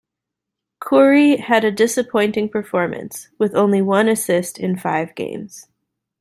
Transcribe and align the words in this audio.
Kurri 0.81 1.37
had 1.39 1.63
a 1.63 1.69
disappointing 1.69 2.49
performance, 2.49 3.27
with 3.37 3.53
only 3.53 3.83
one 3.83 4.07
assist 4.09 4.57
in 4.57 4.75
five 4.75 5.13
games. 5.13 5.67